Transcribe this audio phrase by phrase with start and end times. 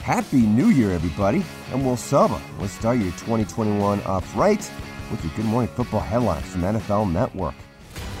[0.00, 1.44] Happy New Year, everybody.
[1.72, 2.40] I'm Will Selva.
[2.60, 4.70] Let's start your 2021 off right
[5.10, 7.54] with your Good Morning Football headlines from NFL Network.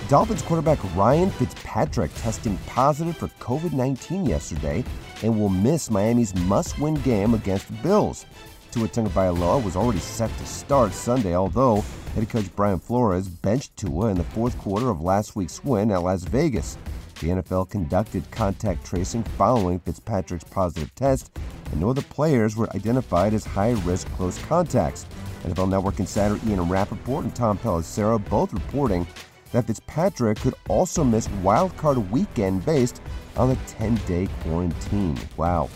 [0.08, 4.84] Dolphins quarterback Ryan Fitzpatrick testing positive for COVID 19 yesterday
[5.22, 8.26] and will miss Miami's must win game against the Bills.
[8.70, 14.08] Tua Tagovailoa was already set to start Sunday, although head coach Brian Flores benched Tua
[14.08, 16.76] in the fourth quarter of last week's win at Las Vegas.
[17.20, 21.36] The NFL conducted contact tracing following Fitzpatrick's positive test,
[21.72, 25.04] and no other players were identified as high risk close contacts.
[25.42, 29.04] NFL Network insider Ian Rapoport and Tom Pelissero both reporting
[29.50, 33.00] that Fitzpatrick could also miss wildcard weekend based
[33.36, 35.18] on a 10 day quarantine.
[35.36, 35.70] Wow.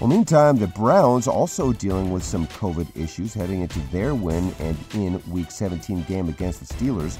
[0.00, 4.76] Well, meantime, the Browns also dealing with some COVID issues heading into their win and
[4.94, 7.18] in Week 17 game against the Steelers.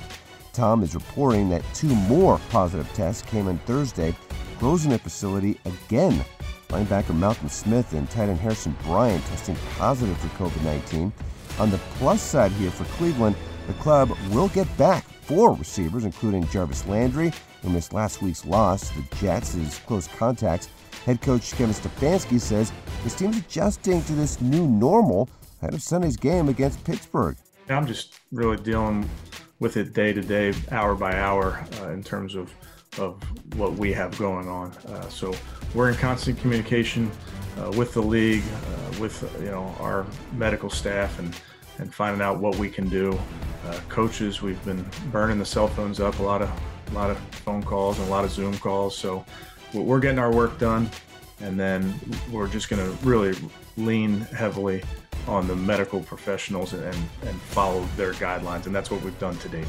[0.52, 4.14] Tom is reporting that two more positive tests came on Thursday,
[4.58, 6.24] closing the facility again.
[6.68, 11.12] Linebacker Malcolm Smith and tight end Harrison Bryant testing positive for COVID 19.
[11.58, 13.36] On the plus side here for Cleveland,
[13.66, 17.32] the club will get back four receivers, including Jarvis Landry,
[17.62, 20.68] who missed last week's loss to the Jets as close contacts.
[21.04, 22.72] Head coach Kevin Stefanski says
[23.04, 25.28] his team's adjusting to this new normal
[25.60, 27.36] ahead of Sunday's game against Pittsburgh.
[27.68, 29.08] I'm just really dealing
[29.62, 32.52] with it day to day, hour by hour, uh, in terms of
[32.98, 33.22] of
[33.56, 34.70] what we have going on.
[34.88, 35.32] Uh, so
[35.72, 37.10] we're in constant communication
[37.58, 41.34] uh, with the league, uh, with you know our medical staff, and
[41.78, 43.18] and finding out what we can do.
[43.66, 46.50] Uh, coaches, we've been burning the cell phones up, a lot of
[46.90, 48.98] a lot of phone calls and a lot of Zoom calls.
[48.98, 49.24] So
[49.72, 50.90] we're getting our work done,
[51.40, 51.94] and then
[52.32, 53.38] we're just going to really
[53.76, 54.82] lean heavily
[55.26, 58.66] on the medical professionals and, and follow their guidelines.
[58.66, 59.68] And that's what we've done to date.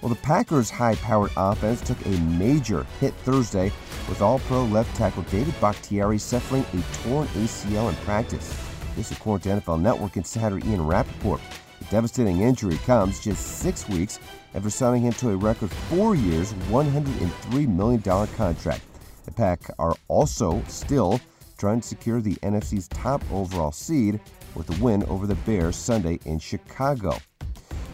[0.00, 3.70] Well, the Packers' high powered offense took a major hit Thursday
[4.08, 8.58] with all pro left tackle David Bakhtiari suffering a torn ACL in practice.
[8.96, 11.40] This according to NFL Network insider Ian Rapoport.
[11.78, 14.18] The devastating injury comes just six weeks
[14.54, 18.82] after signing him to a record four years, $103 million contract.
[19.24, 21.20] The Pack are also still
[21.62, 24.18] trying to secure the NFC's top overall seed
[24.56, 27.16] with a win over the Bears Sunday in Chicago.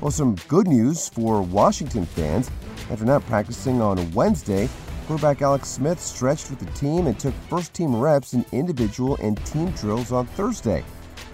[0.00, 2.50] Well, some good news for Washington fans.
[2.90, 4.70] After not practicing on Wednesday,
[5.06, 9.36] quarterback Alex Smith stretched with the team and took first team reps in individual and
[9.44, 10.82] team drills on Thursday.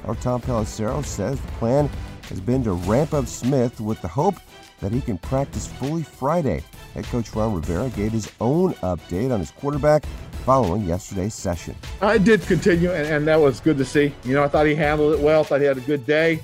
[0.05, 1.89] Our Tom Pelissero says the plan
[2.29, 4.37] has been to ramp up Smith with the hope
[4.81, 6.63] that he can practice fully Friday.
[6.95, 10.05] Head coach Ron Rivera gave his own update on his quarterback
[10.45, 11.75] following yesterday's session.
[12.01, 14.15] I did continue, and, and, that was good to see.
[14.25, 15.43] You know, I thought he handled it well.
[15.43, 16.41] Thought he had a good day.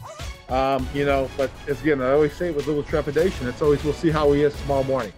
[0.49, 3.47] Um, you know, but as again, I always say it with a little trepidation.
[3.47, 5.13] It's always we'll see how he is tomorrow morning.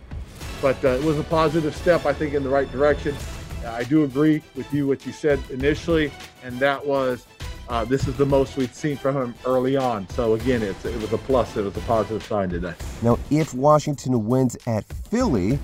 [0.60, 3.16] But uh, it was a positive step, I think, in the right direction.
[3.66, 6.12] I do agree with you what you said initially,
[6.42, 7.26] and that was
[7.68, 10.08] uh, this is the most we've seen from him early on.
[10.10, 11.56] So again, it was a plus.
[11.56, 12.74] It was a positive sign today.
[13.02, 15.58] Now, if Washington wins at Philly,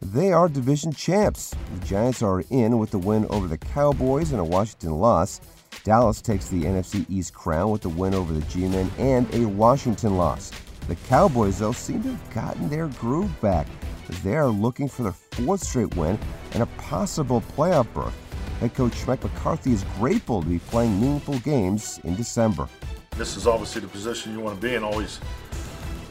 [0.00, 1.54] they are division champs.
[1.74, 5.40] The Giants are in with the win over the Cowboys and a Washington loss.
[5.82, 10.16] Dallas takes the NFC East crown with the win over the G-Men and a Washington
[10.16, 10.50] loss.
[10.88, 13.66] The Cowboys, though, seem to have gotten their groove back.
[14.22, 16.18] they are looking for their fourth straight win
[16.52, 18.14] and a possible playoff berth.
[18.64, 22.66] Head coach Mike McCarthy is grateful to be playing meaningful games in December.
[23.18, 25.20] This is obviously the position you want to be in, always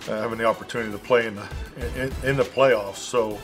[0.07, 1.47] uh, having the opportunity to play in the
[1.95, 2.97] in, in the playoffs.
[2.97, 3.39] So,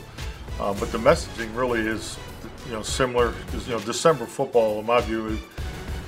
[0.60, 2.20] uh, but the messaging really is,
[2.66, 5.36] you know, similar because you know December football, in my view,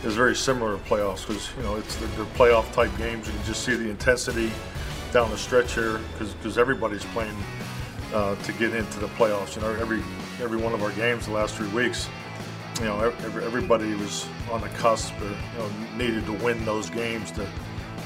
[0.04, 3.26] is very similar to playoffs because you know it's the, they're playoff type games.
[3.26, 4.52] You can just see the intensity
[5.12, 7.36] down the stretch here because everybody's playing
[8.14, 9.56] uh, to get into the playoffs.
[9.56, 10.04] You know, every
[10.40, 12.08] every one of our games the last three weeks,
[12.78, 16.90] you know, every, everybody was on the cusp, or, you know, needed to win those
[16.90, 17.46] games to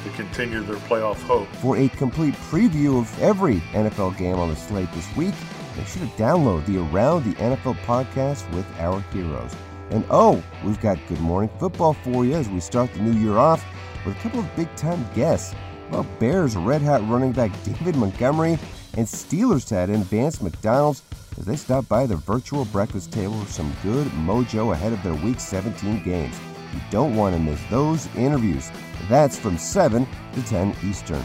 [0.06, 1.48] to continue their playoff hope.
[1.56, 5.34] For a complete preview of every NFL game on the slate this week,
[5.76, 9.52] make sure to download the Around the NFL podcast with our heroes.
[9.90, 13.36] And oh, we've got Good Morning Football for you as we start the new year
[13.36, 13.64] off
[14.04, 15.54] with a couple of big time guests.
[15.90, 18.58] Well, Bears red hot running back David Montgomery
[18.96, 21.00] and Steelers tight end Vance McDonald
[21.38, 25.14] as they stop by the virtual breakfast table for some good mojo ahead of their
[25.14, 26.36] Week 17 games.
[26.72, 28.70] You don't want to miss those interviews.
[29.08, 31.24] That's from 7 to 10 Eastern.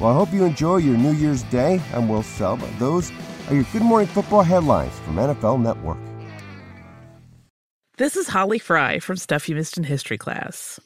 [0.00, 1.80] Well, I hope you enjoy your New Year's Day.
[1.92, 2.68] I'm Will Selva.
[2.78, 3.12] Those
[3.48, 5.98] are your Good Morning Football headlines from NFL Network.
[7.98, 10.80] This is Holly Fry from Stuff You Missed in History class.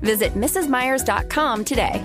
[0.00, 2.02] Visit MrsMeyers.com today.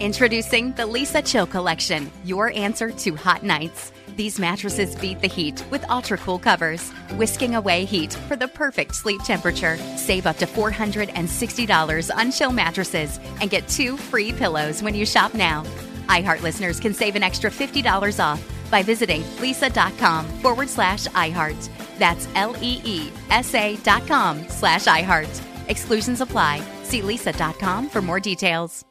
[0.00, 3.92] Introducing the Leesa Chill Collection, your answer to hot nights.
[4.16, 8.94] These mattresses beat the heat with ultra cool covers, whisking away heat for the perfect
[8.94, 9.76] sleep temperature.
[9.96, 15.34] Save up to $460 on chill mattresses and get two free pillows when you shop
[15.34, 15.64] now.
[16.08, 21.68] iHeart listeners can save an extra $50 off by visiting leesa.com forward slash iHeart.
[22.00, 25.40] That's L E E S A dot com slash iHeart.
[25.68, 26.60] Exclusions apply.
[26.82, 28.89] See leesa.com for more details.